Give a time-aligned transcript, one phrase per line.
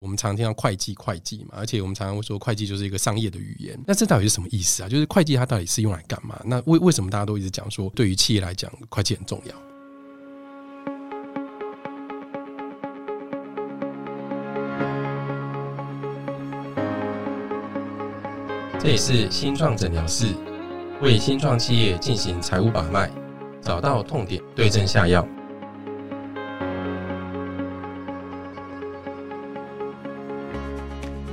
[0.00, 3.78] 我们常常听到会计会计嘛，而且我们常常会说会计就是一个商业的语言。
[3.86, 4.88] 那这到底是什么意思啊？
[4.88, 6.40] 就是会计它到底是用来干嘛？
[6.42, 9.54] 那为为什么大家都一直讲说，对于企业来讲，会计很重要？
[18.78, 20.34] 这里是新创诊疗室，
[21.02, 23.10] 为新创企业进行财务把脉，
[23.60, 25.28] 找到痛点，对症下药。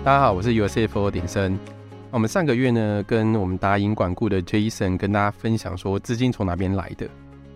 [0.07, 1.59] 大家好，我是 USFO 鼎生。
[2.11, 7.05] 我们上个月呢，跟我们达银管顾的 Jason 跟大家分享说，资金从哪边来的。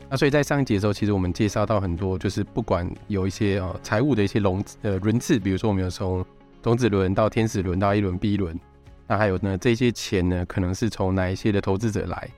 [0.09, 6.25] 那所以在上一节的时候，其实我们介绍到很多，就是不管有一些呃财务的一些轮呃轮次，比如说我们有从
[6.61, 8.59] 种子轮到天使轮到一轮 B 轮。
[9.07, 9.57] 那还有呢？
[9.57, 12.29] 这些钱呢，可能是从哪一些的投资者来？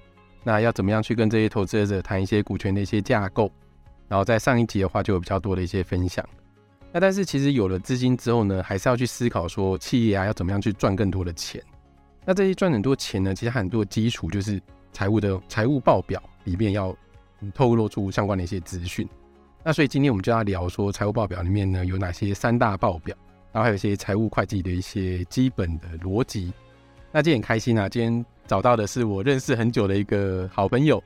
[0.44, 3.52] 那要怎么样去跟这些投资者谈一些股权的一些架构？
[4.08, 6.24] 然后在上一集的话，就有比较多的一些分享。
[6.94, 11.60] 那但是其实有了资金之后呢，还是要去思考说，企业啊要怎么样去赚更多的钱？
[12.24, 16.96] 那这些赚很多钱呢，其实很多基础就是财务的财务报表里面要
[17.56, 19.10] 透露出相关的一些资讯。
[19.64, 23.18] 那所以今天我们就要聊说，财务报表里面呢有哪些三大报表，
[23.52, 26.54] 然后还有一些财务会计的一些基本的逻辑。
[27.12, 27.90] 那今天很开心啊！
[27.90, 31.04] 今天找到的是我认识很久的一个好朋友，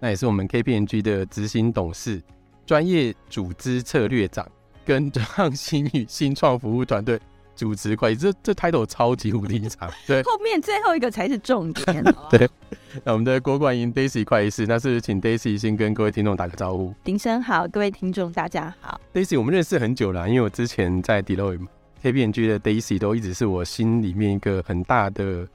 [0.00, 2.22] 那也是我们 KPMG 的执行董事、
[2.64, 4.46] 专业组织策略长
[4.86, 7.20] 跟创新与新创服务团队
[7.56, 9.90] 主持会计，这这 title 超级无敌长。
[10.06, 12.04] 对，后面最后一个才是重点。
[12.30, 12.48] 对，
[13.04, 16.94] 那我们的郭冠英 Daisy 会计师，那是请 Daisy 先跟各位听众打个招呼。
[17.02, 19.00] 丁生好，各位听众大家好。
[19.12, 21.66] Daisy，我们认识很久了，因为我之前在 Deloitte。
[22.02, 25.48] KPMG 的 Daisy 都一直是我心里面一个很大的、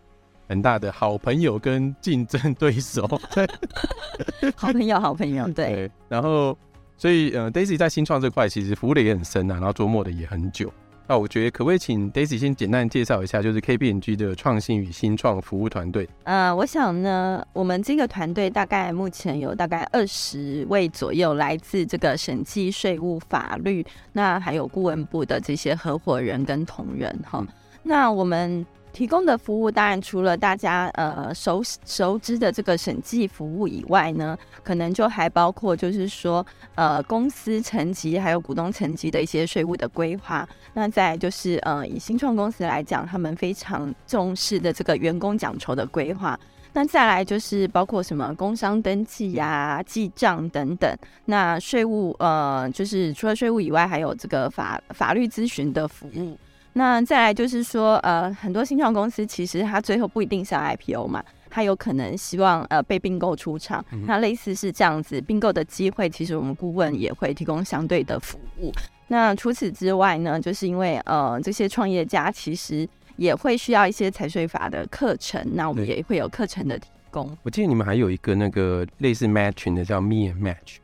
[0.50, 3.08] 很大的好朋友跟竞争对手。
[4.58, 5.90] 好朋友，好朋友，对。
[6.10, 6.58] 然后，
[7.02, 10.72] 所以呃，Daisy 在新创这块其实服务的也很深啊，然后琢磨的也很久。
[11.08, 16.08] 那我觉得可不可以请 Daisy 先简单介绍一下，就是 KPMG 的创新与新创服务团队？
[16.26, 27.44] 呃，我想呢，我们这个团队大概目前有大概二十位左右，来自这个审计、税务、法律，那还有顾问部的这些合伙人跟同仁哈。
[27.82, 28.64] 那我们。
[28.94, 40.48] 提供的服务当然除了大家呃熟熟知的这个审计服务以外呢，可能就还包括就是说呃公司层级还有股东层级的一些税务的规划。
[40.74, 46.40] 那再就是呃以新创公司来讲，他们非常重视的这个员工奖酬的规划。
[46.74, 50.90] 那再来就是包括什么工商登记呀、记账等等。
[51.26, 56.38] 那税务呃就是除了税务以外，还有这个法法律咨询的服务。
[56.74, 63.84] 那再来就是说，呃，很多新创公司其实它最后不一定是 IPO 嘛，它有可能希望呃被并购出场。
[64.06, 68.72] 那类似是这样子并购的机会，其实我们顾问也会提供相对的服务。
[69.10, 72.88] 那除此之外呢，就是因为呃这些创业家其实
[73.18, 77.38] 也会需要一些财税法的课程，那我们也会有课程的提供。
[77.44, 80.78] 我记得你们还有一个那个类似 matching 的叫 Me and Match。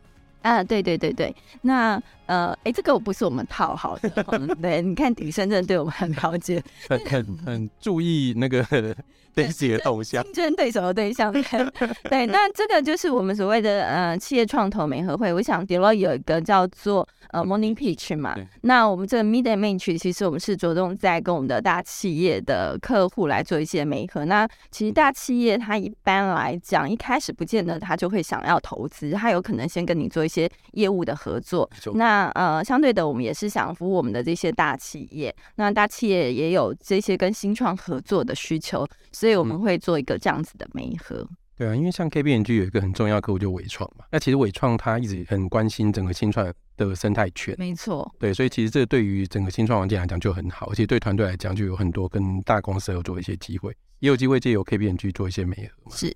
[0.48, 4.10] 啊，对对对对，那呃，哎，这个我不是我们套好的，
[4.62, 8.66] 对，你看鼎生真的对我们很了解， 很很很注意那个。
[9.38, 11.32] 对自己的动向，竞争对手的对象。
[12.10, 15.32] 对，那这个就是我们所谓的呃企业创投美合会。
[15.32, 18.36] 我想 e l o 有一个叫做呃 Morning Pitch 嘛。
[18.62, 24.26] 那我们这个 Mid and Match，其实我们是着重在跟我们的大企业的客户来做一些媒合。
[24.26, 30.37] 那其实大企业它一般来讲，一开始不见得他就会想要投资，他有可能先跟你做一些
[30.74, 31.70] 业务的合作。
[31.96, 35.34] 那呃，相对的，我们也是想服务我们的这些大企业。
[35.56, 39.38] 那大企业也有这些跟新创合作的需求，所以。
[39.38, 41.30] 我们会做一个这样子的媒合。
[41.56, 44.04] 对啊，因为像 KPMG 有一个很重要客户就伟创嘛。
[44.12, 47.54] 那其实伟创他一直很关心整个新创的生态圈。
[47.60, 48.12] 没错。
[48.18, 55.96] 对，所以其实这对于整个新创环境来讲就很好，而且对团队来讲就有很多跟大公司合作一些机会，也有机会借由 KPMG 做一些媒合嘛。
[55.96, 56.12] 是。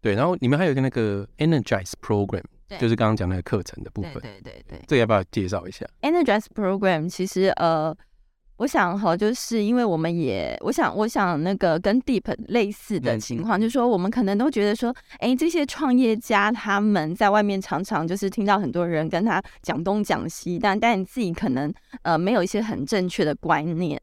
[0.00, 2.42] 对，然后你们还有一个那个 Energize Program，
[2.78, 4.14] 就是刚刚讲那个课程的部分。
[4.14, 4.78] 对对对。
[4.86, 7.96] 这个要不要介绍一下？Energize Program 其实呃。
[8.58, 24.00] 我想哈，就是因为我们也，我想，我想那个跟 Deep 类似的情况，就是说，我们可能都觉得说，哎，这些创业家他们在外面常常就是听到很多人跟他讲东讲西，但但你自己可能呃没有一些很正确的观念。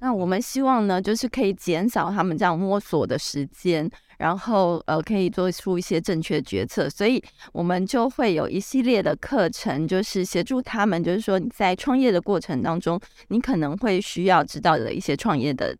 [0.00, 3.88] 那我们希望呢，就是可以减少他们这样摸索的时间。
[4.22, 7.20] 然后呃，可以做出一些正确决策，所以
[7.52, 15.76] 我们就会有一系列的课程，就是协助他们，就是说你在创业的过程当中，你可能会需要知道的一些创业的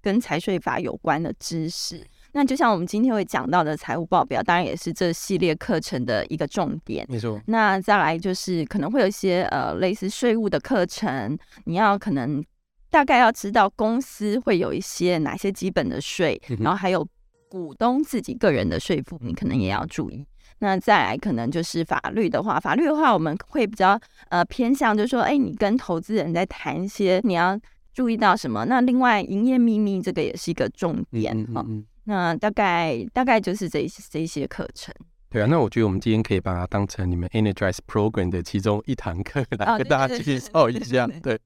[0.00, 2.02] 跟财税法有关的知识。
[2.32, 7.04] 那就像我们今天会讲到的财务报表，当然也是这系列课程的一个重点。
[7.10, 7.38] 没错。
[7.46, 12.42] 那再来就是可能会有一些呃类似税务的课程，你要可能。
[12.90, 17.08] 大概要知道公司会有一些哪些基本的税，嗯然后还有
[17.52, 20.26] 股东自己个人的税负，你可能也要注意。
[20.60, 24.00] 那再来可能就是法律的话，法律的话我们会比较
[24.30, 27.60] 呃偏向，就是说，哎，你跟投资人在谈一些你要
[27.92, 28.64] 注意到什么。
[28.64, 34.94] 那另外营业秘密这个也是一个重点哈、嗯嗯嗯那大概大概就是这这一些课程。
[35.28, 41.06] 对啊，那我觉得我们今天可以把它当成你们 Energize Program 的其中一堂课来跟大家介绍一下。
[41.06, 41.40] 对对，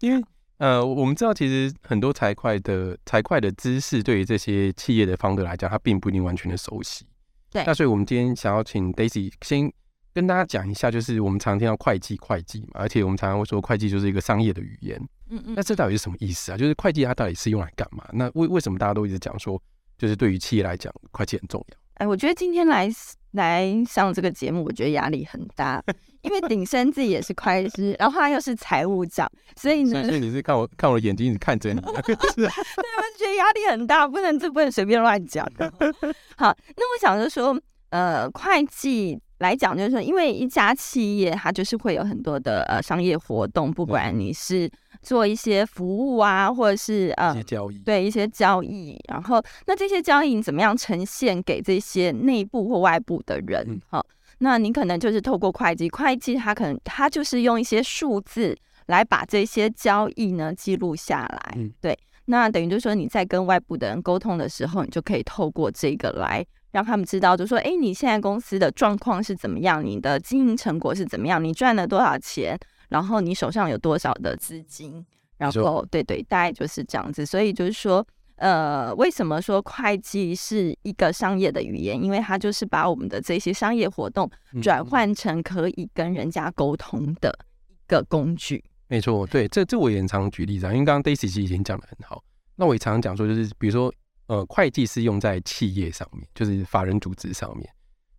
[0.00, 0.24] 因为
[0.60, 7.06] 呃，我们知道其实很多财会的财会的知识，对于这些企业的方的来讲，它并不一定完全的熟悉。
[7.50, 9.72] 对那所以我们今天想要请 Daisy 先
[10.12, 15.00] 跟大家讲一下，就是我们常听到会计会计嘛，而且我们常常会说会计就是一个商业的语言。
[15.30, 16.58] 嗯嗯那这到底是什么意思啊？
[16.58, 18.06] 就是会计它到底是用来干嘛？
[18.12, 19.58] 那为为什么大家都一直讲说，
[19.96, 21.79] 就是对于企业来讲，会计很重要？
[22.00, 22.88] 哎，我觉得今天来
[23.32, 25.82] 来上这个节目，我觉得压力很大，
[26.22, 31.80] 因为鼎生自己也是会计师，然后他又是财务长，所以呢，所以你是看我看我的眼睛一直看着你，
[32.34, 35.70] 是啊对我觉得压力很大，不能这不能随便乱讲的。
[36.38, 37.60] 好，那我想就说，
[37.90, 44.70] 呃，会计来讲，就是说，因为一家企业它就是会有很多的呃商业活动，不管你是
[45.02, 47.78] 做一些服务啊，或者是一呃些交易。
[47.78, 53.80] 对一些交易，然后那这些交易你怎么样呈现给这些内部或外部的人嗯？
[53.88, 54.06] 好、
[54.38, 58.54] 那你可能就是透过会计，会计它可能它就是用一些数字
[58.86, 61.54] 来把这些交易呢记录下来。
[61.56, 72.58] 嗯对，那等于就是说你在跟外部的人沟通的时候，你就可以透过这个来让他们知道，就说，哎，你现在公司的状况是怎么样，你的经营成果是怎么样，你赚了多少钱，
[72.88, 75.04] 然后你手上有多少的资金。
[75.36, 77.24] 然后，对对，大概就是这样子。
[77.24, 78.06] 所以就是说，
[78.36, 81.98] 呃，为什么说会计是一个商业的语言？
[81.98, 87.34] 因为它就是把我们的这些商业活动嗯转换成可以跟人家沟通的
[87.68, 88.62] 一个工具。
[88.86, 92.22] 没错，对，这这我也常举例子啊，因为刚刚 Daisy 其实已经讲的很好。
[92.54, 93.90] 那我也常常讲说，就是比如说，
[94.30, 97.68] 呃，会计是用在企业上面，就是法人组织上面，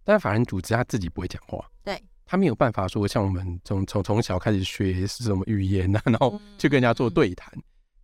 [0.03, 7.49] 但是法人组织他自己不会讲话，对，他没有办法说像我们从从从小开始学是什么语言啊，然后去跟人家做对谈。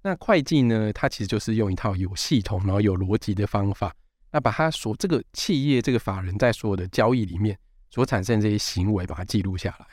[0.01, 3.93] 那会计呢，它其实就是用一套有系统，然后有逻辑的方法，
[4.31, 7.59] 那把他所这个企业这个法人在所有的交易里面
[7.89, 9.85] 所产生的这些行为，把它记录下来。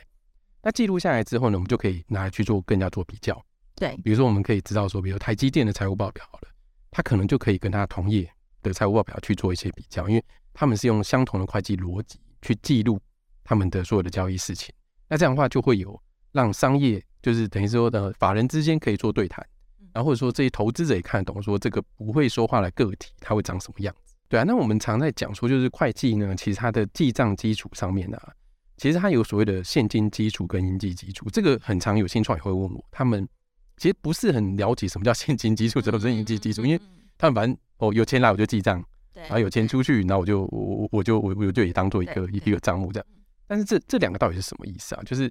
[0.63, 3.45] 那记录下来之后呢，我们就可以拿来去做更加做比较。
[3.75, 6.49] 对，比如说，我们可以知道说，比如台积电的财务报表好了，
[6.95, 8.31] 它可能就可以跟他同业
[8.63, 13.01] 的财务报表去做一些比较，因为他们是用相同的会计逻辑去记录
[13.43, 14.73] 他们的所有的交易事情。
[15.09, 16.01] 那这样的话，就会有
[16.31, 19.45] 让商业就是等于说的法人之间可以做对谈，
[19.93, 24.15] 然后或者说这些投资者也看得懂，说这个不会说话的个体它会长什么样子。
[24.29, 28.33] 对啊，那我们常在讲说，就是会计呢，其实它的记账基础上面啊，
[28.77, 33.29] 其实它有所谓的现金基础跟应计基础，这个很常有新创也会问我，他们
[33.77, 36.81] 其实不是很了解什么叫现金基础，什么是应计基础，因为
[37.19, 38.83] 他们反正哦有钱来我就记账，
[39.13, 43.07] 对然后有钱出去，然后我就我我我就我我就也当做一个一个账目这样。
[43.47, 45.03] 但是这这两个到底是什么意思啊？
[45.05, 45.31] 就是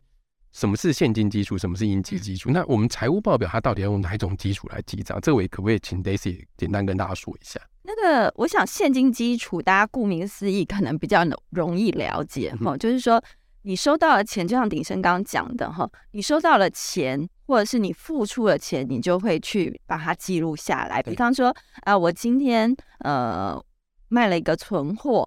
[0.52, 2.52] 什么是现金基础，什么是应计基础？
[2.52, 5.20] 那我们财务报表它到底要用哪一种基础来记账？
[5.22, 7.60] 这我也可不可以请 Daisy 简单跟大家说一下？
[7.82, 13.22] 那个，我想现金基础，大家顾名思义，可能比较容易了解哈、就是说，
[13.64, 21.04] 你收到了钱，就像鼎生刚刚讲的哈，你收到了钱，或者是你付出了钱，你就会去把它记录下来。
[21.04, 23.64] 比方说，啊、我今天呃
[24.08, 25.24] 卖了一个存货，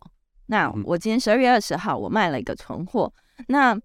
[0.46, 3.12] 那嗯我今天十二月二十号我卖了一个存货，
[3.46, 3.78] 那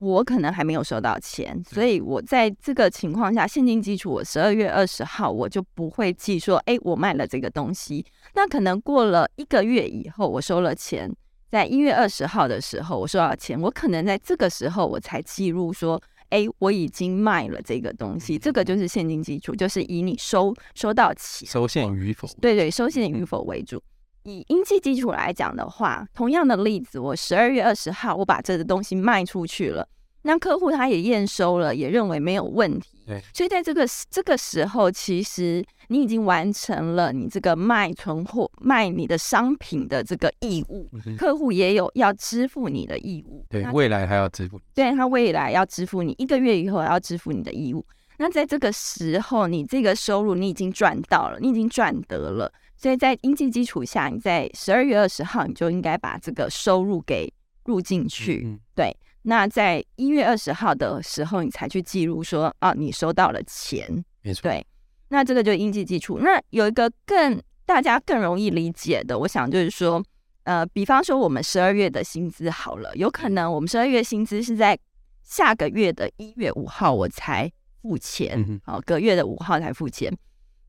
[0.00, 8.04] 我可能还没有收到钱，所以我在这个情况下，现金基础我十二月二十号我就不会记说，哎，我卖了这个东西。
[8.34, 11.10] 那可能过了一个月以后，我收了钱，
[11.50, 15.98] 在一月二十号的时候我收到钱，我可能在这个时候我才记录说，
[16.34, 18.36] 哎，我已经卖了这个东西。
[18.36, 22.28] 这个就是现金基础，就是以你收收到起收现与否？
[22.40, 23.80] 对对，收现与否为主。
[24.24, 29.86] 以应计基础来讲的话，同样的例子，我十二月二十号我把这个东西卖出去了，
[30.26, 32.98] 那客户他也验收了，也认为没有问题。
[33.06, 43.44] 对，所以在这个这个时候，其实你已经完成了你这个卖存货、卖你的商品的这个义务，嗯客户也有要支付你的义务。
[43.50, 44.58] 对，那未来还要支付。
[44.74, 47.84] 对他未来要支付你一个月以后要支付你的义务。
[48.16, 57.30] 那在这个时候，你这个收入你已经赚到了，你已经赚得了，所以在经济基础下，你在十二月二十号你就应该把这个收入给
[57.64, 58.42] 入进去。
[58.46, 64.04] 嗯，对，那在一月二十号的时候，你才去记录说啊，你收到了钱。
[64.22, 64.42] 没错。
[64.42, 64.66] 对，
[65.08, 66.18] 那这个就是应计基础。
[66.20, 70.02] 那有一个更大家更容易理解的，我想就是说，
[70.42, 74.78] 呃，比方说我们十二月的薪资好了，有可能我们十二月薪资是在
[75.22, 77.50] 下个月的一月五号我才
[77.80, 80.14] 付钱好，隔月的五号才付钱。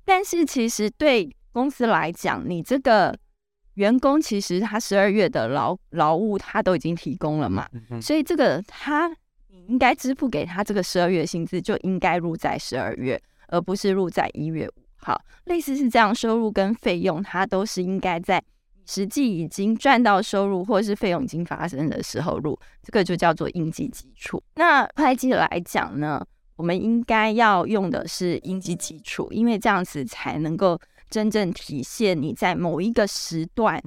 [0.05, 3.17] 但是其实对公司来讲，你这个
[3.75, 9.07] 员工其实他十二月的劳劳务他都已经提供了嘛，嗯所以这个他
[9.47, 15.21] 你应该支付给他这个十二月薪资就应该入在十二月，而不是入在一月五号。
[15.45, 18.43] 类似是这样，收入跟费用它都是应该在
[18.85, 24.41] 实际已经赚到收入或是费用已经发生的时候入，这个就叫做应计基础。
[24.55, 30.79] 那会计来讲呢，我们应该要用的是应计基础，因为这样子才能够
[31.15, 33.81] 真正体现你在某一个时段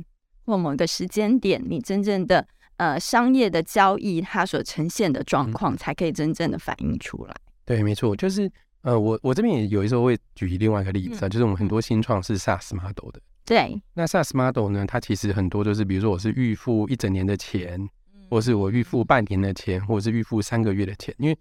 [0.47, 7.37] 或某一个时间点，你真正的呃商业的交易它所呈现的状况，才可以真正的反映出来。
[7.67, 13.21] 对，没错，就是呃，我我这边也有一时候会举另外一个例子啊，就是我们很多新创是 SaaS model 的。
[13.45, 17.87] 对，那 SaaS model 呢，它其实很多就是，比如说我是预付一整年的钱，
[18.31, 21.39] 或是我预付半年的钱，或者是预付三个月的钱，因为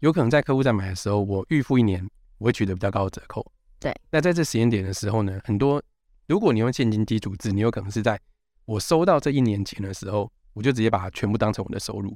[0.00, 2.06] 有可能在客户在买的时候，我预付一年，
[2.36, 3.50] 我会取得比较高的折扣。
[3.80, 5.82] 对，那在这时间点的时候呢，很多
[6.28, 8.20] 如果你用现金基础制，你有可能是在
[8.66, 12.14] 我收到这一年钱的时候，我就直接把它全部当成我的收入。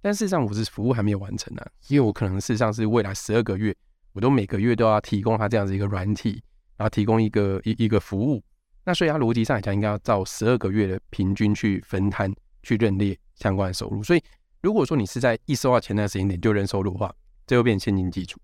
[0.00, 3.74] 但事实上，我是服务还没有完成啊，因为我可能事实上是未来十二个月，
[4.12, 6.42] 我都每个月都要提供它这样子一个软体，
[6.76, 8.42] 然后提供一个一一个服务。
[8.84, 14.02] 那所以它逻辑上来讲，应该要照十二个月的平均去分摊、去认列相关的收入。
[14.02, 14.22] 所以
[14.60, 17.14] 如果说你是在一收到钱那个时间点就认收入的话，
[17.46, 18.38] 这又变现金基础。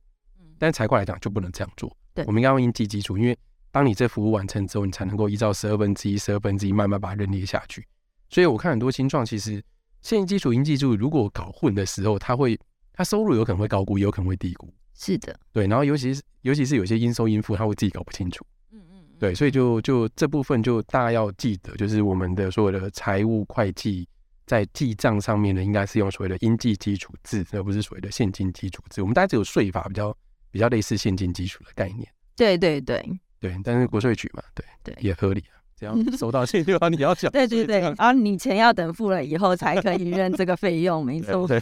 [0.59, 3.37] 但是财会来讲就不能这样做，对我们应该用应计基础，因为
[3.71, 7.85] 当你这服务完成之后，你才能够依照十二分之一、十二分之一慢慢把它认列下去。
[8.31, 9.63] 所以我看很多新创其实
[10.01, 12.59] 现金基础、应计基础如果搞混的时候，它会
[12.93, 14.73] 它收入有可能会高估，也有可能会低估。
[14.95, 18.47] 是的，对，然后尤其是尤其是有些应收应付，他会自己搞不清楚。
[18.71, 24.09] 嗯嗯，对，所以就就这部分就大家要记得，就是我们的所有的财务会计
[24.47, 29.03] 在记账上面呢，应该是用所谓的应计基础制，而不是所谓的现金基础制。
[29.03, 30.17] 我们大家只有税法比较
[30.55, 32.09] 比较类似现金基础的概念。
[32.37, 33.05] 对对对
[33.41, 35.59] 对，但是国税局嘛，对对也合理啊。
[35.77, 41.45] 这样 收到钱的话，你要缴对对对，然后你钱要等付了以后才可以认这个费用，没错。
[41.49, 41.61] 对，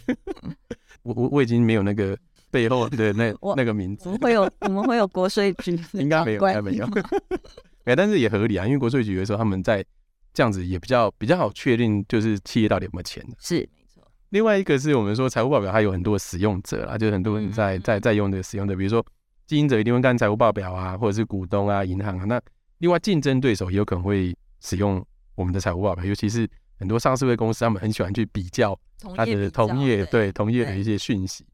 [1.01, 2.15] 我我我已经没有那个
[2.51, 6.87] 背后的那那个名字我们，会有我们会有国税局的应该没有，应该没有。
[7.85, 9.83] 哎，但是也合理啊，因为国税局有时候他们在
[10.31, 13.25] 这样子也比较比较好确定，就是企业到底有没有钱。
[13.39, 13.67] 是
[14.33, 19.05] 另外一个是我们说财务报表，它有很多使用者啦，就是很多人在在在用这个使用者，比如说
[19.45, 22.25] 经营者一定会看财务报表啊，或者是股东啊、银行啊。
[22.25, 22.41] 那
[22.79, 26.49] 另外竞争对手也有可能会使用我们的财务报表，尤其是
[26.79, 28.75] 很多上市会公司，他们很喜欢去比较
[29.15, 31.45] 它的同业对同业的一些讯息。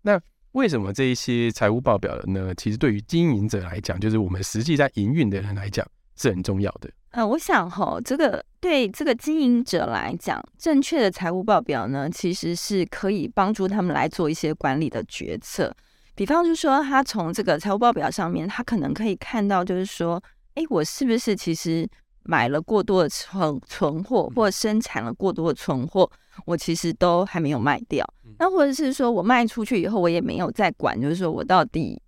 [0.00, 0.16] 那
[0.52, 2.54] 为什么这一些财务报表呢？
[2.54, 5.84] 其实对于经营者来讲，就是我们实际在营运的人来讲
[6.20, 6.90] 是很重要的。
[7.12, 15.74] 呃，我想哈，这个对这个经营者来讲，正确的财务报表呢，其实是可以帮助他们来做一些管理的决策。
[16.14, 20.22] 比方就说，他从这个财务报表上面，他可能可以看到，就是说，
[20.54, 21.88] 哎，我是不是其实
[22.24, 26.08] 买了过多的存存货，或者生产了过多的存货，
[26.44, 28.06] 我其实都还没有卖掉。
[28.38, 32.00] 那或者是说我卖出去以后，我也没有再管，就是说我到底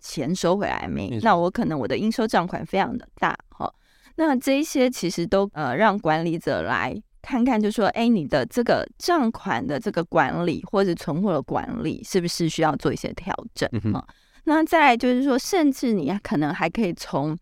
[0.00, 3.72] 钱收回来没那我可能我的应收账款非常的大哈。
[4.16, 14.06] 那这一些其实都呃让管理者来看看，就说，哎，你的这个账款的这个管理或者存货的管理，是不是需要做一些调整嗯哼啊？
[14.44, 17.36] 那再来就是说，甚至你可能还可以从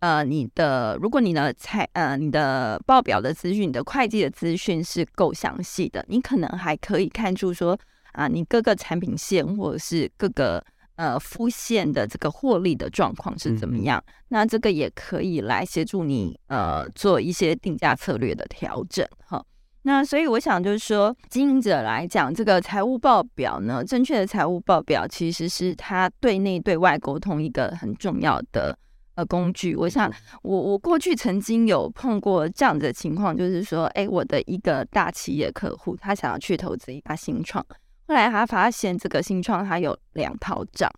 [0.00, 7.78] 呃你的，如果你的财呃你的报表的资讯、你的会计的资讯是够详细的，你可能还可以看出说
[8.12, 10.62] 啊，你各个产品线或者是各个
[11.00, 14.04] 呃肤线的这个获利的状况是怎么样。
[14.28, 19.42] 那这个也可以来协助你呃做一些定价策略的调整哈。
[19.82, 28.78] 那所以我想就是说，经营者来讲，这个财务报表呢，正确的财务报表其实是他对内对外沟通一个很重要的
[29.14, 29.74] 呃工具。
[29.74, 37.64] 我想我我过去曾经有碰过这样子的情况，就是说，哎，我的一个大企业客户，他想要去投资一家新创，
[38.10, 40.90] 后来他发现这个新创它有两套账。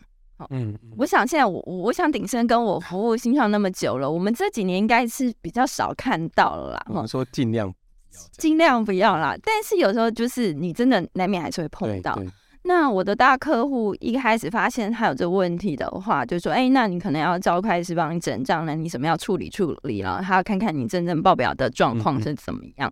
[0.49, 7.71] 嗯，嗯我想现在我我我想鼎盛跟我服务新创那么久了，我们这几年应该是比较少看到了啦，我们，说尽量
[8.39, 9.37] 尽量不要啦。
[9.43, 12.19] 但是有时候就是你真的难免还是会碰到。
[12.63, 20.23] 那我的大客户一开始发现他有这个问题的话，就说：“哎、那你可能要召会计师帮你整账，了你什么要处理处理了？
[20.25, 22.91] 他要看看你真正报表的状况是怎么样。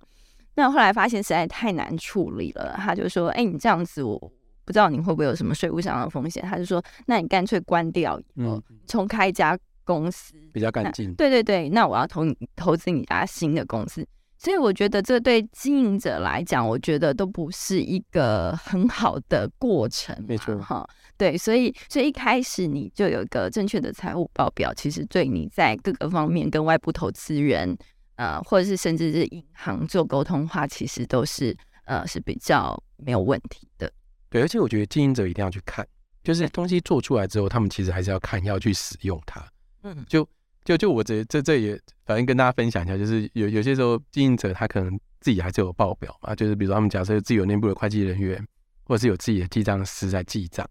[0.60, 4.18] 那后来发现实在太难处理了，他就说：“哎、你这样子我
[4.66, 11.14] 不知道你会不会有什么税务上的风险。”他就说：“那你干脆关掉，嗯，重开一家公司。”比较干净。
[11.14, 20.86] 对对对，那我要投你投资你家新的公司，所以我觉得这对经营者来讲，我觉得都不是一个很好的过程，没错哈。
[21.16, 27.76] 对，所以所以一开始你就有一个正确的财务报表，其实对你在各个方面跟外部投资人，
[28.20, 33.90] 呃，或者是甚至是银行做沟通话，其实都是呃是比较没有问题的。
[34.28, 35.88] 对，而且我觉得经营者一定要去看，
[36.22, 39.42] 就是东西做出来之后，他们其实还是要看，要去使用它。
[39.84, 40.28] 嗯，就
[40.66, 48.46] 就就我这这这也反正跟大家分享一下，就是有有些时候经营者他可能自己还是有报表嘛，就是比如说他们假设自己有内部的会计人员，
[48.84, 50.68] 或者是有自己的记账师在记账，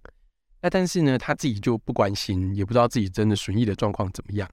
[0.61, 4.47] 那但是呢他自己就不关心，也不知道自己真的损益的状况怎么样。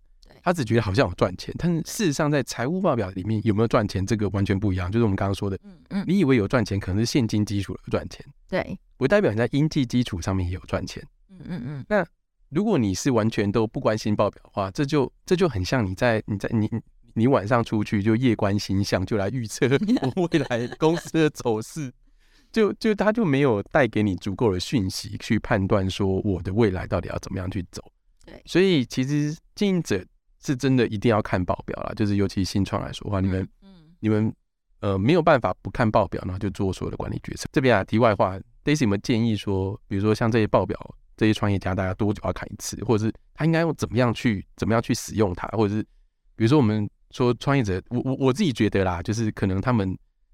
[0.47, 4.89] 他只觉得好像有赚钱，但是事实上在财务报表里面有没有赚钱，这个完全不一样。
[4.89, 11.05] 就是我们刚刚说的，嗯嗯，你以为有赚钱，可能是现金基础的赚钱，对，不代表你在应计基础上面也有赚钱。
[11.31, 11.85] 嗯嗯嗯。
[11.89, 12.07] 那
[12.51, 16.71] 如果你是完全都不关心报表的话，这就这就很像你在你在你
[17.15, 19.67] 你晚上出去就夜观星象，就来预测
[20.31, 21.93] 未来公司的走势，
[22.53, 27.83] 就就他就没有带给你足够的讯息去判断说我的未来到底要怎么样去走。
[28.25, 30.07] 对，所以其实经营者。
[30.47, 33.49] 是真的一定要看报表啦，就是尤其新创来说的话，你们，
[34.01, 34.33] 你们
[34.81, 37.49] 呃没有办法不看报表，然后就做所有的管理决策。
[37.53, 40.79] 这边啊，题外话，Daisy 有没有建议说，比如说像这些报表，
[41.17, 45.83] 这些创业家大家多久要看一次，或者是他应该用怎么样去怎么样去使用它，或者是
[46.37, 49.91] 比如说我们说创业者，我我我自己觉得啦，就是可能他们，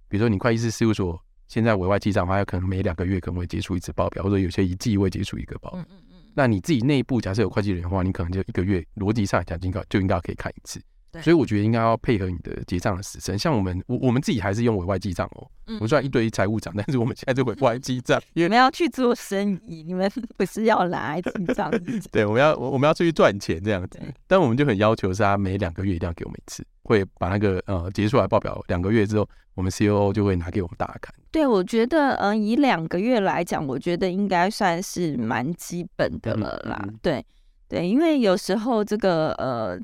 [0.09, 5.87] 比如说你会计师事务所现在委外记账的话，有可能每两个月可能会接触一次报表，或者有些一季会接触一个报表。
[6.35, 10.81] 那你自己内部假设有会计人的话，你可能就一个月逻辑上来讲，应该就应该可以看一次。
[11.21, 13.39] 所以我觉得应该要配合你的结账的时辰。
[13.39, 15.47] 像我们，我我们自己还是用委外记账哦。
[15.67, 15.75] 嗯。
[15.75, 18.19] 我们虽然一堆财务长，但是我们现在就委外记账。
[18.33, 21.71] 因为你们要去做生意，你们不是要来记账。
[22.11, 24.01] 对，我们要我我们要出去赚钱这样子。
[24.27, 31.15] 但我们就很要求是他每两个月一定要给我们一次，会把那个呃结出来报表两个月之后，我们 C O O 就会拿给我们大家看。
[31.31, 36.87] 对，我觉得嗯，以两个月来讲，我觉得应该算是蛮基本的了啦。
[37.03, 37.25] 对
[37.69, 39.81] 对，因为有时候这个呃。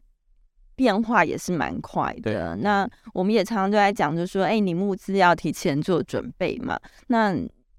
[0.78, 2.54] 变化也是蛮快的。
[2.54, 6.78] 那我们也常常就在讲，就说，哎，你募资要提前做准备嘛。
[7.08, 7.34] 那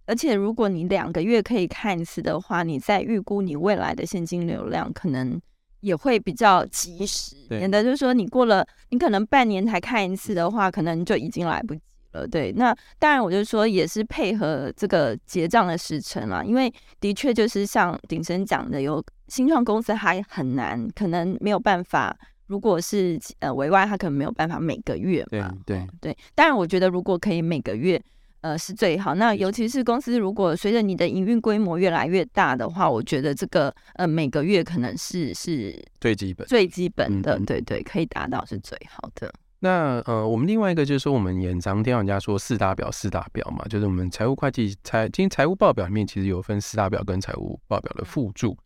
[0.06, 5.40] 而且如果你两个月可以看一次的话，你在预估你未来的现金流量，可能
[5.82, 7.36] 也会比较及时。
[7.50, 12.28] 免得就是说你过了，你可能半年才看一次的话，可能就已经来不及了。
[12.28, 22.16] 对，那当然我就说也是配合这个结账的时程啦，因为的确就是像鼎生讲的，有新创公司还很难，可能没有办法。
[22.48, 25.54] 如果是呃委外，他可能没有办法每个月嘛。
[25.68, 28.02] 对对对，当然我觉得如果可以每个月，
[28.42, 29.16] 呃是最好。
[29.16, 39.34] 那尤其是公司如果随着你的营运规模越来越大的话，我觉得这个呃每个月可能是是最基本最基本的，对对，可以达到是最好的。
[39.62, 48.58] 那呃，我们另外一个就是说，我们也常听人家说四大表四大表嘛，就是我们财务会计财今财务报表里面其实有分四大表跟财务报表的附注。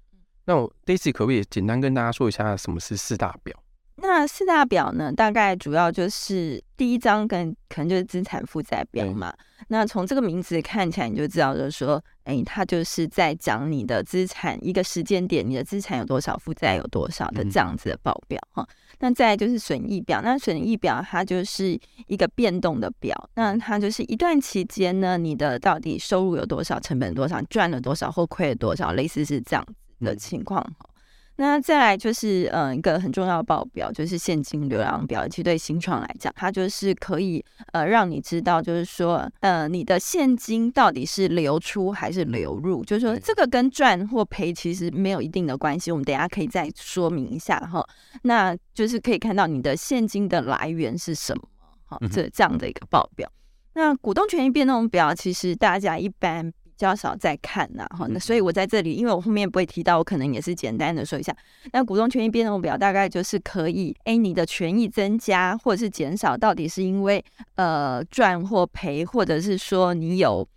[0.46, 3.58] 那我 Daisy 可不可以简单跟大家说一下什么是四大表？
[4.06, 9.34] 那四大表呢，大概主要就是第一张跟可能就是资产负债表嘛。
[9.70, 18.68] 那从这个名字看起来，你就知道，就是说，哎，它就是在讲你的资产一个时间点，你的资产有多少，负债有多少的这样子的报表哈。
[19.00, 30.90] 那再就是损益表，那损益表它就是一个变动的表，那它就是一段期间呢，你的到底收入有多少，成本多少，赚了多少或亏了多少，类似是这样子的情况哈。
[31.38, 35.28] 那再来就是，嗯，一个很重要的报表就是现金流量表。
[35.28, 42.86] 其实对新创来讲，它就是可以，呃，让你知道，就是说，呃，你的现金到底是流出还是流入。
[42.86, 45.92] 就是说，这个跟赚或赔其实没有一定的关系。
[45.92, 47.84] 我们等下可以再说明一下哈。
[48.22, 51.44] 那就是可以看到你的现金的来源是什么，
[51.86, 53.28] 好，这这样的一个报表。
[53.74, 56.54] 那股东权益变动表，其实大家一般。
[56.84, 61.36] 较少在看呐，哈，那所以我在这里，因为我后面不会提到，我可能也是简单的说一下。
[61.72, 67.24] 那股东权益变动表大概就是可以，哎，你的权益增加或者是减少，到底是因为
[67.56, 70.48] 呃赚或赔，或者是说你有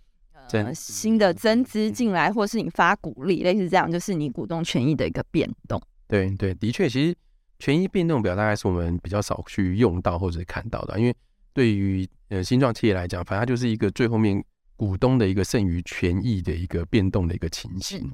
[0.51, 5.81] 呃新的增资进来，或是你发股利，类似这样，就是你股东权益的一个变动。
[6.07, 7.15] 对对，的确，其实
[7.59, 11.15] 权益变动表大概是我们比较少去用到或者看到的，因为
[11.53, 14.43] 对于呃新创企业来讲，反正它就是一个最后面。
[14.77, 18.09] 股东的一个剩余权益的一个变动的一个情形，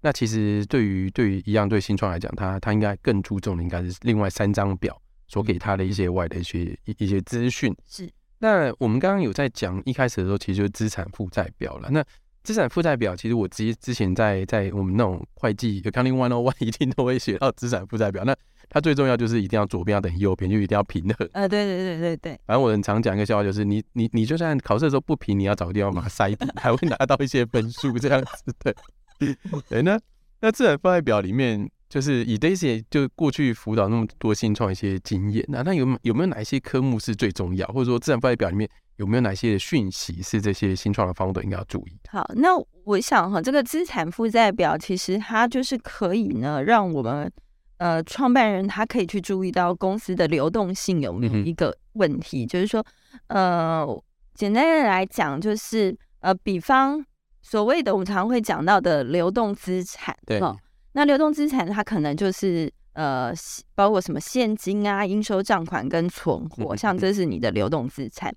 [0.00, 7.74] 那其实对于对于一样对新创来讲，他他应该更注重的应该是另外三张表所给他的一些外的一些一一些资讯。
[7.86, 11.90] 是，那我们刚刚有在讲一开始的时候，其实就是资产负债表了。
[11.90, 12.04] 那
[12.44, 18.22] 资产负债表，其实我之之前在在我们那种会计 accounting one on one 一定都会写到资产负债表。
[18.22, 18.36] 那
[18.68, 21.28] 它最重要就是一定要左边要等于右边，就一定要平衡。
[21.32, 22.40] 呃，对对对对对。
[22.46, 28.54] 反正我很常讲一个笑话，就是你你你就算考试的时候不平，你要找个地方把它塞平，还会拿到一些分数这样子。
[28.58, 28.74] 对，
[29.68, 29.82] 对。
[29.82, 29.98] 那
[30.40, 41.92] 那资产负债表里面，就是以 Daisy 就过去辅导那么多新创一些经验那，那有有有没有哪一些科目是最重要，或者说资产负债表里面有没有哪些讯息是这些新创的方的应该要注意？
[42.08, 42.50] 好，那
[42.84, 47.30] 我想哈，这个资产负债表其实它就是可以呢，让我们
[47.78, 52.84] 呃创办人他可以去注意到公司的流动性有没有一个问题，就是说
[53.28, 53.86] 呃，
[54.34, 57.04] 简单的来讲就是呃，比方。
[57.46, 60.40] 所谓的我们常常会讲到的流动资产，对，
[60.92, 63.30] 那流动资产它可能就是呃，
[63.74, 68.34] 包括什么现金啊、应收账款跟存货，像这是你的流动资产。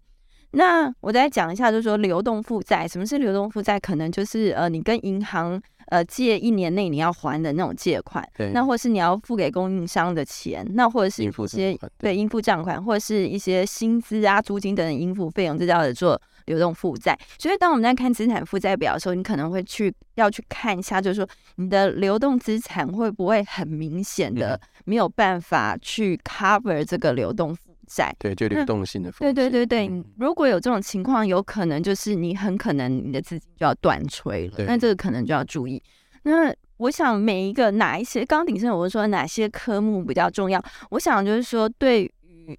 [0.51, 3.79] 那我再讲一下，就是说流动负债，什么是流动负债？
[3.79, 12.15] 可能就是呃，你跟银行呃借一年内你要还的那种借款，对，那或是你要付给供应商的钱，那或者是一些对。
[12.15, 16.19] 应付账款，或者是一些薪资啊、租金等等应付费用，这叫做。
[16.47, 27.53] 流动负债，所以当我们在看资产负债表的时候，你可能会去要去看一下，就是说你的流动资产会不会很明显的没有办法去 cover 这个流动
[27.87, 28.15] 负债？
[28.19, 29.11] 对，就流动性的。
[29.19, 35.81] 对对对对，如果有这种情况，有可能就是你很可能你的资金就要断吹了，那这个可能就要注意。
[36.23, 40.63] 那我想每一个哪一些刚鼎盛，我说哪些科目比较重要？
[40.89, 42.11] 我想就是说对。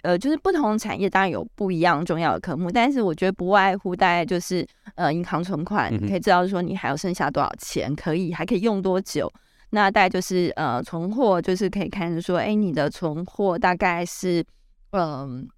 [0.02, 4.62] 呃，就是不同产业当然有不一样重要的科目，但是我觉得不外乎大概就是
[4.96, 9.32] 呃银行存款，你可以知道说你还有剩下多少钱，可以还可以用多久。
[9.70, 14.44] 那大概就是呃存货，就是可以看说，哎，你的存货大概是
[14.92, 15.48] 嗯，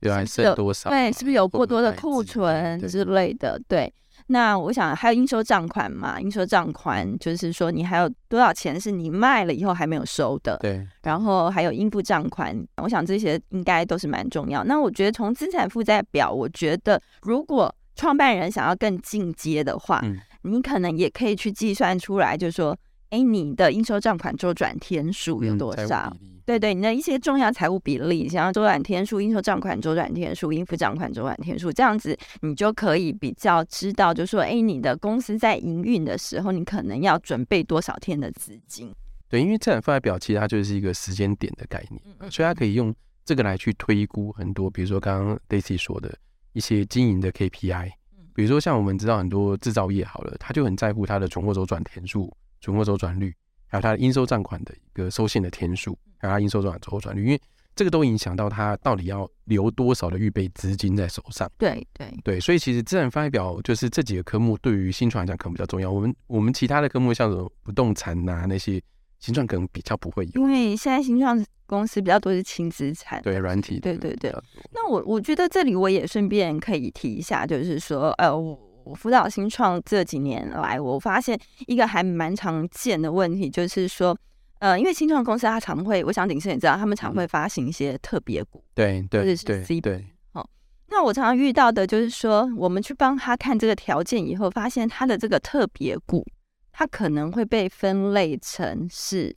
[0.00, 0.90] 有还剩多少？
[0.90, 3.60] 对，是不是有过多的库存之类的？
[3.68, 3.92] 对。
[4.28, 6.20] 那我想还有应收账款嘛？
[6.20, 10.56] 应收账款就是说你还有多少钱是你卖了以后还没有收的。
[10.58, 10.86] 对。
[11.02, 14.64] 然后还有应付账款，我想这些应该都是蛮重要。
[14.64, 20.02] 那我觉得从资产负债表，我觉得如果创办人想要更进阶的话，
[20.42, 22.76] 你可能也可以去计算出来，就是说。
[23.14, 26.12] 哎，你的应收账款周转天数有多少？
[26.44, 38.92] 对对，你的一些重要财务比例，像周转天数、应收账款周转天数、应付账款周转天数，这样子你就可以比较知道，就说，哎，你的公司在营运的时候，你可能要准备多少天的资金？
[39.28, 42.92] 对，因为资产负债表其实它就是一个时间点的概念，所以它可以用
[43.24, 46.12] 这个来去推估很多，比如说刚刚 Daisy 说的
[46.52, 47.90] 一些经营的 KPI，
[48.34, 52.30] 比如说像我们知道很多制造业好了，他就很在乎它的存货周转天数。
[52.64, 53.30] 存货周转率，
[53.66, 57.38] 还有它的应收账款的一个收现的天数，还有它应收账款周转率，因为
[57.76, 61.46] 这个都影响到它到底要留多少的预备资金在手上。
[61.58, 65.92] 对对对，所以其实资产负债表就是这几个科目对于新创来讲可能比较重要。
[65.92, 68.80] 我们我们其他的科目像什么不动产呐那些
[69.20, 74.34] 新创可能比较不会有，因为现在新创公司比较多是轻资产，对软体，对对对。
[74.72, 78.58] 那我我觉得这里我也顺便可以提一下，就是说呃我。
[78.84, 84.16] 我辅导新创这几年来，我发现一个还蛮常见的问题，就是说，
[84.58, 90.04] 呃，因为新创公司它常会，我想鼎盛也知道，他们常会发行一些特别股，对对，或者是 C 对。
[90.32, 90.48] 好，
[90.88, 96.24] 那我常常遇到的就是说，我们去帮他看这个条件以后，发现他的这个特别股，
[96.72, 99.34] 它可能会被分类成是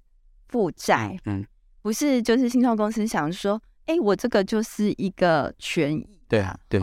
[0.50, 1.46] 负债，嗯，
[1.82, 6.82] 不是，就是新创公司想说，哎，我这个就是一个权益，对啊，对。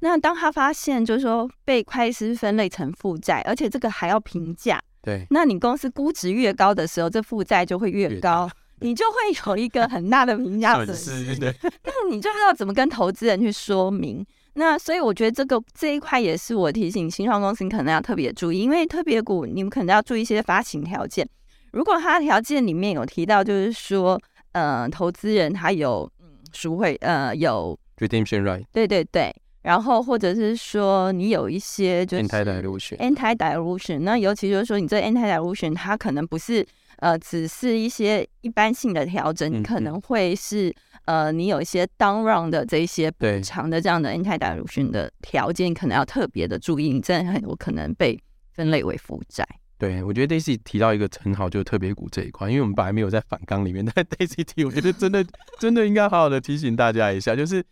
[0.00, 8.48] 那当他发现，就是说被会计师分类成负债，而且这个还要评价，对，那你公司估值越高的时候，这负债就会越高，
[8.80, 11.36] 你就会有一个很大的评价 损失。
[11.38, 14.24] 对，那你就知道怎么跟投资人去说明？
[14.58, 21.28] 那所以我觉得这个这一块也是我提醒新创公司，你可能要特别注意，因为特别股你们可能要注意一些发行条件。
[21.72, 24.20] 如果它条件里面有提到，就是说，
[24.52, 29.34] 呃，投资人他有嗯赎回，呃，有 redemption right，对对对。
[29.66, 36.64] 然后或者是说你有一些就是 anti dilution anti dilution，那尤其就是说你这 anti dilution 它可能不是
[36.98, 40.72] 呃只是一些一般性的调整，你可能会是
[41.06, 48.16] 呃你有一些 down round 的这一些补偿的这样的 anti dilution 的条件，可能要特别的注意，你真的很有可能被
[48.54, 49.44] 分类为负债。
[49.78, 55.26] 对，我觉得 Daisy 提到一个很好，就是特别股这一块，因为我们本来没有在反纲里面，但 Daisy 提，我觉得真的
[55.58, 57.64] 真的应该好好的提醒大家一下，就是。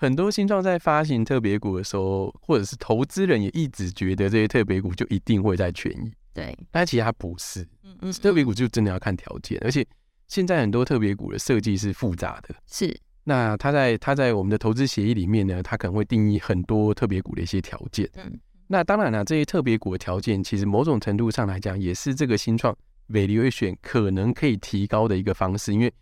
[0.00, 9.84] 很多新创在发行特别股的时候，或者是投资人也一直觉得这些特别股就一定会在权益，对，但其实它不是，嗯嗯，特别股就真的要看条件，而且
[10.28, 12.96] 现在很多特别股的设计是复杂的，是。
[13.24, 22.72] 那它在它在我们的投资协议里面呢，它可能会定义很多特别股的一些条件，嗯，那当然了，这些特别股的条件其实某种程度上来讲，也是这个新创
[23.08, 25.92] valuation 可能可以提高的一个方式，因为。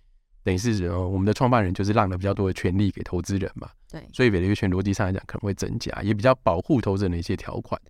[0.47, 7.81] 等于是呃，我们的创办人就是让了比较多的权利给投资人嘛，对，所以 valuation 逻辑上来讲可能会增加，也比较保护投资人的一些条款。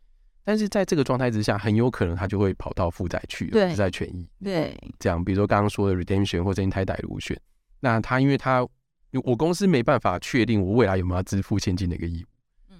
[0.42, 4.26] 但是在这个状态之下，很有可能他就会跑到负债去负债权益。
[4.42, 7.36] 对，这样，比如说刚刚说的 redemption 或者 i 胎代 dilution，
[7.80, 8.66] 那他因为他
[9.22, 12.26] 我公司没办法确定我未来有没有要支付现金的一个义务，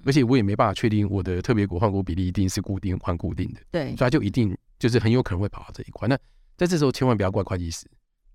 [0.06, 6.08] 而且我也没办法确定我的特别股换股比例一定是固定换固定的，对，所以他就一定就是很有可能会跑到这一块。
[6.08, 6.16] 那
[6.56, 7.86] 在这时候千万不要怪会计师，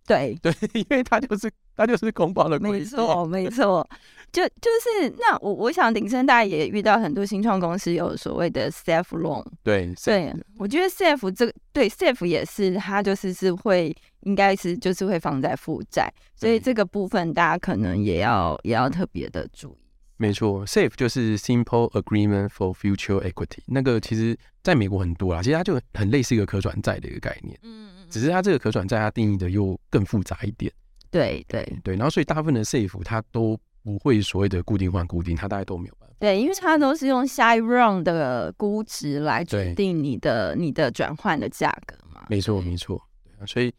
[0.07, 3.87] 对， 对，因为他就是他就是公报的规没，错，没错，
[4.31, 19.77] 就就是那我我想鼎盛大家也遇到很多新创公司有所谓的 safe loan，对对，我觉得 safe 这个对 safe 也是它就是是会应该是就是会放在负债，所以这个部分大家可能也要也要特别的注意。
[20.21, 30.71] 没错，SAFE 就是 Simple Agreement for Future Equity，那个其实在美国很多啦，其实它就很类似一个可转债的一个概念，嗯嗯，只是它这个可转债它定义的又更复杂一点。
[31.09, 36.15] 对对对，然后所以大部分的 SAFE 它都不会所谓的固定换固定，它大概都没有办法。
[36.19, 42.21] 对，因为它都是用下一 round 的估值来决定你的你的转换的价格嘛。
[42.29, 43.01] 没错，没错。
[43.23, 43.73] 对啊，所以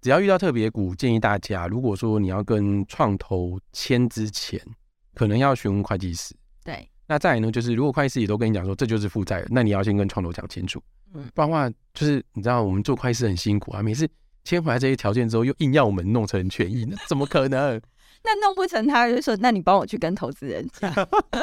[0.00, 4.60] 只要遇到特别股，建议大家，如果说你要跟创投签之前，
[5.20, 6.34] 可能要询问会计师。
[6.64, 14.08] 对，那再来呢，就是如果会计师也都跟你讲说这就是负债，那你要先跟创投讲清楚，嗯不然的话，就是你知道我们做会计师很辛苦啊，每次
[14.44, 17.78] 签回来这些条件之后，又硬要我们弄成权益，那怎么可能？
[18.24, 20.90] 那弄不成，他就说，那你帮我去跟投资人讲。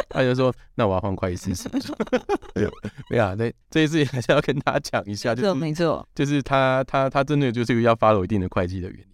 [0.09, 1.93] 他就说，那我要换会计师是不是？
[3.11, 6.07] 没有啊，这这些事情还是要跟大家讲一下，就是没错。
[6.15, 9.13] 就是他他他真的就是要 follow 一定的会计的原理。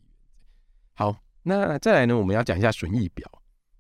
[0.94, 3.30] 好，那再来呢，我们要讲一下损益表。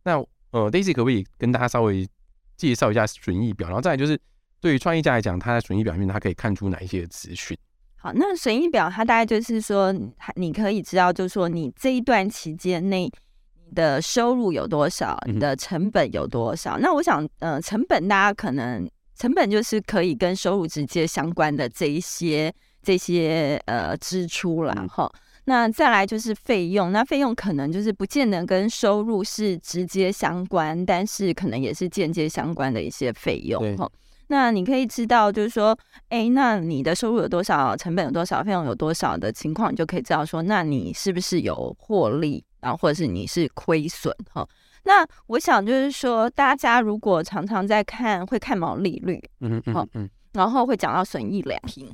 [0.05, 0.21] 那
[0.53, 2.07] 呃，Daisy 可不可以跟大家稍微
[2.55, 3.67] 介绍一下损益表？
[3.67, 4.17] 然后再来就是
[4.61, 7.57] 对于创业家来讲，他在损益表里面他可以看出哪一些资讯？
[7.95, 9.93] 好，那损益表它大概就是说，
[10.35, 13.09] 你可以知道，就是说你这一段期间内
[13.65, 16.77] 你的收入有多少，嗯你的成本有多少。
[16.77, 18.85] 那我想，呃，成本大家可能
[19.15, 24.75] 成本就是可以跟收入直接相关的这一些这些呃支出啦。
[24.77, 25.09] 嗯哈、
[25.45, 33.89] 那再来就是费用，那费用可能就是不见得跟收入是直接相关，但是可能也是间接相关的一些费用哈。
[34.27, 35.77] 那你可以知道，就是说，
[36.07, 44.47] 哎，那你的收入有多少，成本有多少，费用有多少的情况，你就可以知道说，那你是不是有获利，然后或者是你是亏损哈。
[44.85, 51.93] 那我想就是说，大家如果常常在看，会看毛利率，嗯嗯嗯嗯，然后会讲到损益两平。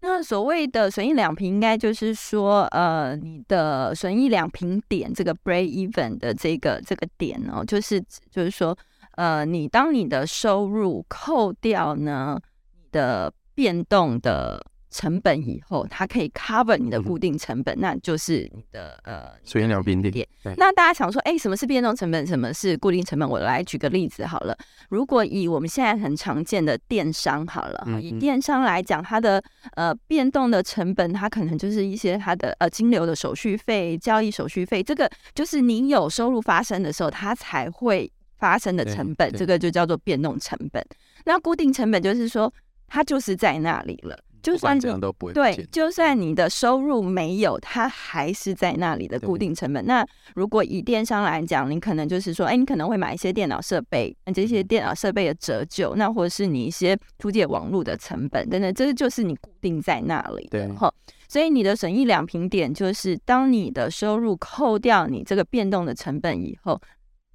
[0.00, 8.76] 那所谓的损益两平，应该就是说，呃，你的损益两平点这个 break even 的这个这个点哦，就是就是说，
[9.16, 12.38] 呃，你当你的收入扣掉呢
[12.76, 20.28] 你的变动的成本以后，它可以 cover 你的固定成本，那就是你的呃损益两平点点。
[20.42, 22.26] 对那大家想说，哎、什么是变动成本？
[22.26, 23.28] 什么是固定成本？
[23.28, 24.56] 我来举个例子好了。
[24.88, 29.42] 如果以我们现在很常见的电商好了，以电商来讲，它的
[29.74, 40.82] 呃变动的成本，它可能就是一些它的呃金流的手续费、交易手续费，这个就是你有收入发生的时候，它才会发生的成本，这个就叫做变动成本。
[41.24, 42.52] 那固定成本就是说，
[42.86, 49.84] 它就是在那里了，就算这样都不会对，就算你的收入没有，它还是在那里的固定成本。
[49.86, 60.92] 那如果以电商来讲，你可能就是说，哎，你可能会买一些电脑设备，那这些电脑设备的折旧，那或者是你一些租借网络的成本等等，这个就是你固定在那里的对哈。
[61.28, 66.80] 所以你的损益两平点就是当你的收入扣掉你这个变动的成本以后。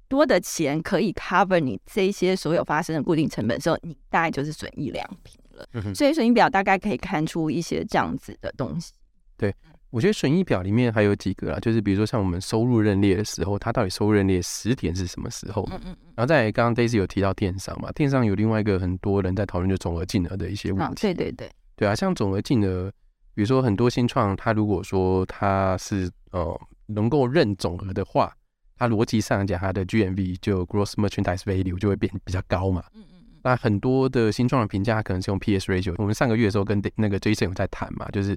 [0.06, 5.66] 多的钱可以 cover 你这些所有发生的固定成本的时候，你大概就是损益两平了。
[5.72, 8.92] 嗯所以损益表大概可以看出一些这样子的东西。
[9.36, 9.54] 对
[9.90, 15.66] 我觉得损益表里面还有几个啦，就是比如说像我们收入认列的时候，它到底收入认列十点是什么时候？
[15.70, 21.02] 嗯嗯然后再刚刚 Daisy 有提到电商嘛，电商有另外一个很多人在讨论就总额净额的一些问题。
[21.02, 22.90] 对对对，对啊，像总额净额，
[23.34, 28.32] 比如说很多新创，它如果说它是呃能够认总额的话，
[28.76, 32.82] 它逻辑上讲，它的 GMV 就 Gross Merchandise Value 就会变比较高嘛。
[33.44, 35.94] 那很多的新创的评价可能是用 PS ratio。
[35.98, 38.36] 我们上个月的时候跟那个 Jason 有在谈嘛，就是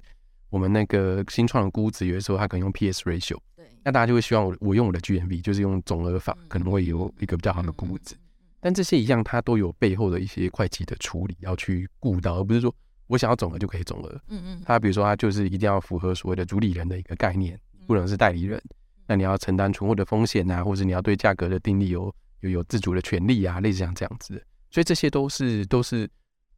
[0.49, 8.13] 我们那个新创的估值，有的时候他可能用 PS ratio，对，那大家就会希望我我用我的 GMV，就是用总额法嗯，可能会有一个比较好的估值。
[8.15, 8.19] 嗯。
[8.59, 12.73] 但这些一样，它都有背后的一些会计的处理要去顾到，而不是说
[13.07, 14.21] 我想要总额就可以总额。
[14.27, 18.61] 嗯嗯，它比如说，它就是一定要符合所谓的主理人的一个概念，不能是代理人。
[19.05, 24.41] 那你要承担存货的风险啊，或者你要对价格的定力有有有自主的权利啊，类似像这样子的。
[24.77, 26.07] 所以这些都是都是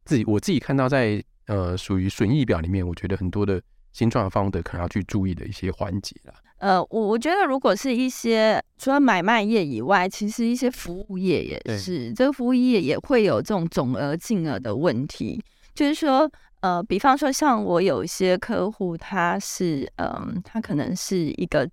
[0.04, 6.34] 自己我自己看到在呃属于损益表里面，我觉得很多的新创方的可能要去注意的一些环节啦。
[6.58, 15.42] 呃，我我觉得如果是一些除了买卖业以外，其实一些服务业也是，这个服务业也会有这种总额净额的问题。
[15.74, 16.30] 就是说，
[16.60, 21.66] 呃，比方说像我有一些客户，他是，嗯，他可能是一个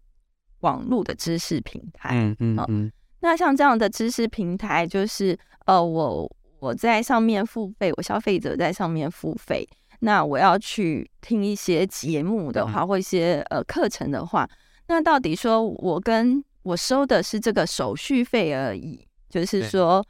[0.62, 9.67] 网络的知识平台，嗯嗯嗯，那像这样的知识平台，就是呃，我我在上面付费，我消费者在上面付费，
[10.00, 14.48] 那我要去听一些节目的话，或一些呃课程的话，
[14.88, 20.06] 那到底说我跟我收的是这个手续费而已，就是说，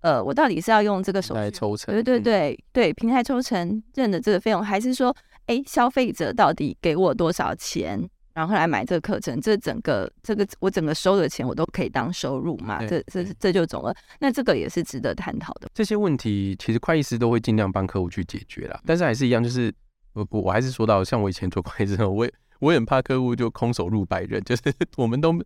[0.00, 5.14] 呃，我到底是要用这个手续抽成，对对对对，平台抽成认的这个费用，还是说，
[5.46, 8.08] 哎，消费者到底给我多少钱？
[8.38, 12.78] 然后来买这个课程，这整个这个我整个收的钱我都可以当收入嘛？
[12.86, 13.92] 这这这就总了。
[14.20, 15.68] 那这个也是值得探讨的。
[15.74, 18.80] 这些问题其实会计师都会尽量帮客户去解决啦。
[18.86, 19.74] 但是还是一样，就是
[20.12, 24.62] 我我我还是说到，像我以前做会计师，我也我也很怕客户就空手入白刃，就是
[24.96, 25.36] 我们都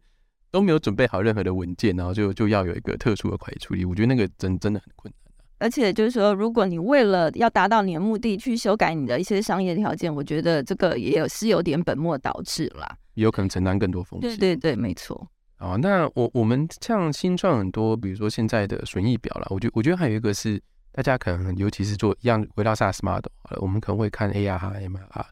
[0.50, 3.87] 都没有准备好任何的文件，然后就就要有一个特殊的会计处理。
[3.87, 5.22] 我觉得那个真真的很困难。
[5.62, 14.29] 而且就是说，如果你为了要达到你的目的去修改你的一些商业条件，我觉得这个也有是有点本末倒置啦，也有可能承担更多风险。
[14.31, 15.25] 对对对，没错。
[15.59, 25.27] 哦，那我我们像新创很多，比如说现在的损益表啦，我觉我觉得还有一个是大家可能尤其是做一样回到 SaaS model，我们可能会看 ARR、MRR，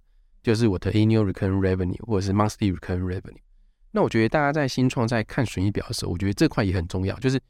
[0.44, 3.42] 就是我的 Annual Recurring Revenue 或者是 Monthly Recurring Revenue。
[3.90, 7.40] 那我觉得大家在新创在看损益表的时候，我觉得这块也很重要，就是。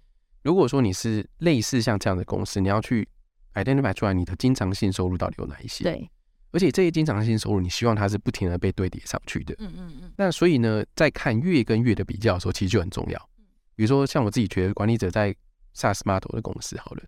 [0.43, 3.07] 如果说你是类似像这样的公司，你要去
[3.55, 5.85] identify 出来你的经常性收入到底有哪一些？
[5.85, 6.11] 对，
[6.51, 9.55] 而且这些经常性收入，你希望它是不停的被堆叠上去的。
[9.59, 10.13] 嗯嗯嗯。
[10.17, 13.19] 那所以呢，在看月跟月的比较的时候，其实就很重要。
[13.77, 15.35] 比如说，像我自己觉得，管理者在
[15.75, 17.03] SaaS model 的公司好了，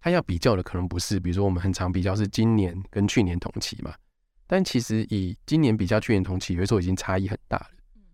[0.00, 3.94] 他要比较的可能不是，比如说我们很常比较是今年跟去年同期嘛。
[4.46, 7.70] 但其实以今年比较去年同期，有时候已经差异很大了。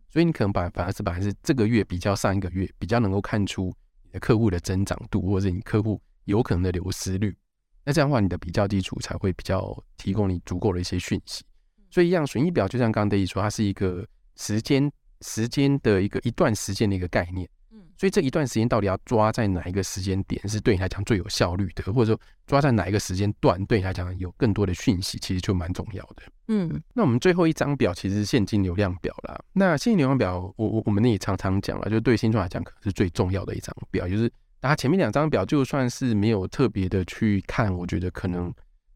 [0.08, 3.72] 所以你可能把反而是把还是这个月比较上一个月，比较能够看出。
[4.18, 7.36] 客户的增长度，或者你客户有可能的流失率，
[7.84, 11.44] 那这样的话，你的比较基础才会比较提供你足够的一些讯息。
[11.90, 17.48] 所以，一样损益表就像刚刚 Daisy 说，它是一个时间时间的一个一段时间的一个概念。
[17.96, 26.22] 所以这一段时间到底要抓在哪一个时间点是对你来讲最有效率的，或者说抓在哪一个时间段对你来讲有更多的讯息，其实就蛮重要的。
[26.48, 29.40] 嗯，那我们最后一张表其实是现金流量表啦。
[29.52, 34.30] 那现金流量表，我我我们也常常讲了，就对新创来讲可能是最重要的一张表，就是
[34.60, 38.46] 大家前面两张表就算是没有特别的去看，我觉得可能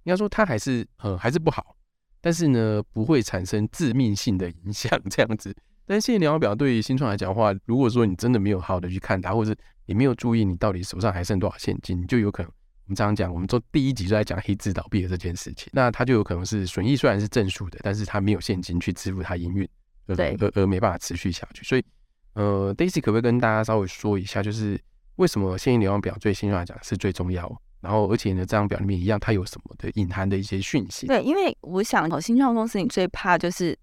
[0.02, 1.76] 应该说它还是呃还是不好，
[2.20, 5.54] 但是呢不会产生致命性的影响这样子。
[5.88, 12.52] 但现金流量表对于新创来讲的话，如果说你真的没有好好的去看它，或者是你没有注意你到底手上还剩多少现金，就有可能
[12.84, 19.68] 我们常常讲，我们做第一集就在讲黑字倒闭的这件事情，那它就有可能是损益虽然是正数的，但是它没有现金去支付它营运，
[20.14, 21.64] 对，而而没办法持续下去。
[21.64, 21.82] 所以，
[22.34, 24.78] 呃，Daisy 可不可以跟大家稍微说一下，就是
[25.16, 27.50] 为什么现金流量表对新创来讲是最重要？
[27.80, 31.06] 然后，而且呢，这张表里面一样，它有什么的隐含的一些讯息？
[31.06, 33.74] 对，因为我想，新创公司你最怕就是。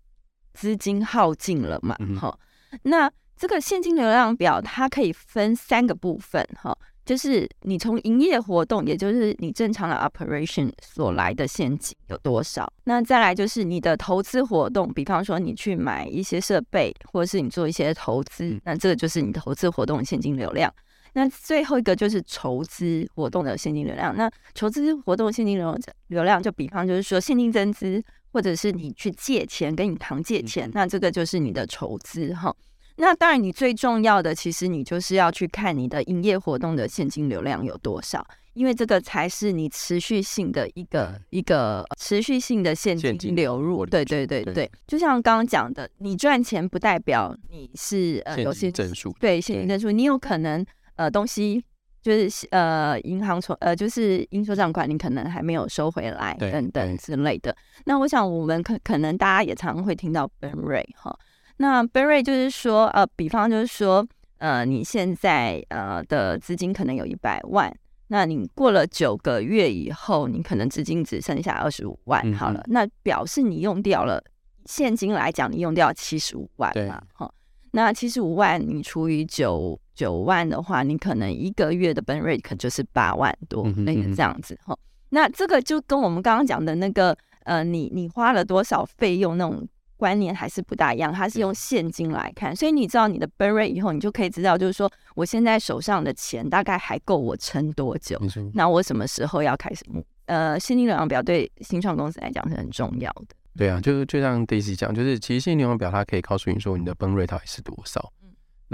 [0.55, 1.95] 资金耗尽了嘛？
[2.19, 2.35] 哈，
[2.83, 12.71] 那这个现金流量表它可以分三个部分，哈，就是你从营业活动，也就是你正常的 operation 所来的现金有多少。
[12.85, 20.73] 那再来就是你的投资活动，比方说你去买一些设备，或者是你做一些投资，那这个就是你投资活动的现金流量。
[21.13, 24.15] 那最后一个就是筹资活动的现金流量。
[24.15, 28.03] 那筹资活动现金流流量，就比方就是说现金增资。
[28.35, 32.53] 或者是你去借钱跟你堂借钱，那这个就是你的筹资哈。
[32.97, 43.85] 那当然，你最重要的其实你就是要去看你的营业活动的现金流量有多少，因为这个才是你持续性的一个一个持续性的现金流入。
[43.85, 50.65] 对对对对，就像刚刚讲的，你赚钱不代表你是呃有些证书，对现金证书，你有可能
[50.97, 51.63] 呃东西。
[52.05, 57.55] 就是呃，银行存呃，就是应收账款，你可能还没有收回来，等等之类的。
[57.85, 61.17] 那我想，我们可可能大家也常会听到 burn rate 哈。
[61.57, 67.75] 那 burn rate 就是说，呃，比方就是说，呃，你现在呃的资金可能有一百万，
[68.09, 74.23] 那你过了九个月以后，你可能资金只剩下二十五万，好了，那表示你用掉了
[74.65, 77.33] 现金来讲，你用掉七十五万嘛，哈。
[77.71, 79.79] 那七十五万你除以九。
[79.95, 84.77] 九万的话，你可能一个月的 burn rate 可就是八万多，那个这样子哈。
[85.09, 89.65] 那这个就跟我们刚刚讲的那个呃，你你花了多少费用那种
[89.95, 98.19] 观念还是不大一样，它是用现金来看，所以你知道你的 burn rate 以后，你就可以知道，就是说我现在手上的钱大概还够我撑多久。
[98.53, 103.27] 那我什么时候要开始目呃现金流量表对新创公司来讲是很重要的。
[103.55, 108.11] 对啊，就是就像 Daisy 讲，就是其实现金流量表它可以告诉你说你的 burn rate 到底是多少。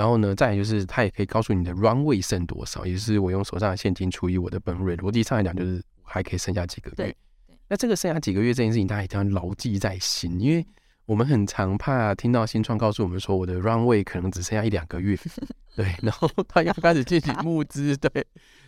[0.01, 6.95] 然后呢，再就是，它也可以告诉你的 runway 剩多少，也是我用手上的现金除以我的 burn rate，逻辑上来讲，就是还可以剩下几个月。
[6.95, 7.15] 对。
[7.67, 10.65] 那这个剩下几个月这件事情，大家一定要牢记在心，因为
[11.05, 15.15] 我们很常怕听到新创告诉我们说，我的 runway 可能只剩下一两个月，
[15.77, 18.25] 对，然后他要开始进行募资，对。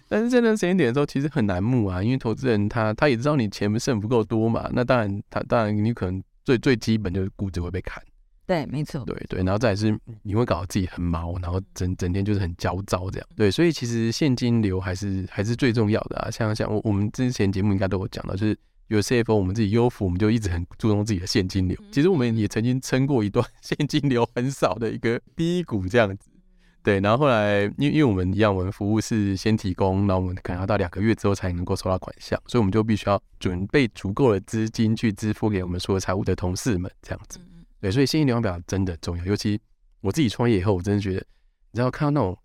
[0.07, 8.03] 但是这段时间点的时候，其实很难募啊，因为投资人他他也知道你钱剩不够多嘛，那当然他当然你可能最最基本就是估值会被砍。
[8.46, 9.04] 对，没错。
[9.06, 13.28] 对对，然后再是你会搞得自己很毛，然后整整天就是很焦躁这样。
[13.36, 16.30] 对，所以其实现金流还是还是最重要的啊。
[16.30, 21.78] 像像我我们之前节目应该都有讲到，就是有 CFO，我们自己优服，我们就一直很注重自己的现金流。
[21.91, 26.30] 其实我们也曾经撑过一段 现金流很少的一个低谷这样子。
[26.84, 37.39] 对，然后后来因为因为我们一样，我们服务是先提供，那我们可能要到两个月之后才能够收到款项，所以我们就必须要准备足够的资金去支付给我们所有财务的同事们这样子。
[37.84, 39.59] 对，所以现金流量表真的重要，尤其
[39.99, 41.17] 我自己创业以后，我真的觉得，
[41.71, 42.39] 你知道看到那种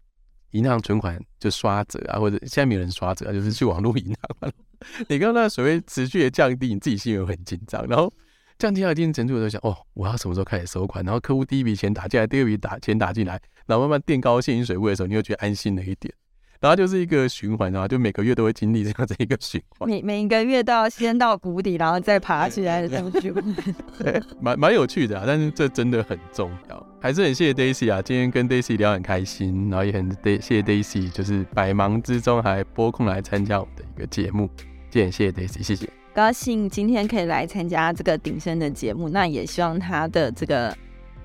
[0.50, 4.52] 银行存款就刷折啊，或者现在没有人刷折，就是去网络银行，
[5.08, 8.12] 你看到那水位持续的降低，你自己心里很紧张，然后
[8.58, 11.04] 降低到一定程度的时候，想哦，我要什么时候开始收款？
[11.04, 16.12] 然后客户第一笔钱打进来，第二笔打钱打进来，然后慢慢垫高现金水位的时候，你又觉得安心了一点。
[16.60, 19.88] 然后就是一个循环啊，就每个月都会经历这样 子一个循环。
[19.88, 23.54] 每每一个月都要先到谷底，然后再爬起来的这种循环。
[23.98, 26.86] 对，蛮蛮有趣的啊，但是这真的很重要。
[27.00, 34.50] 还是很谢谢 Daisy 啊，今天跟 Daisy 聊很开心，然后也很谢谢 Daisy，就是百忙之中还拨空来参加我们的一个节目。
[34.90, 35.88] 谢谢 Daisy，谢谢。
[36.12, 40.76] 高兴今天可以来参加这个鼎盛的节目，那也希望他的这个。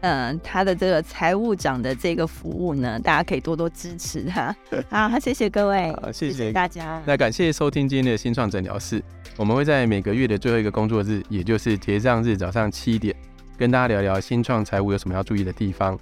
[0.04, 4.54] 嗯，他的这个财务长的这个服务呢，大家可以多多支持他。
[4.90, 7.02] 好，谢谢各位，好，谢谢大家。
[7.06, 9.02] 那感谢收听今天的新创诊疗室，
[9.38, 13.16] 我们会在每个月的最后一个工作日，也就是结账日早上七点，
[13.58, 15.98] 跟大家聊聊新创财务有什么要注意的地方。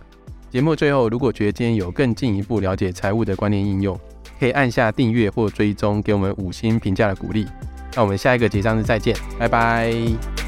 [0.50, 3.96] 节目最后，如果觉得今天有更进一步了解财务的观念应用，
[4.40, 7.46] 可以按下订阅或追踪，给我们五星评价的鼓励。
[7.96, 10.41] 那我们下一个结账日再见，拜拜。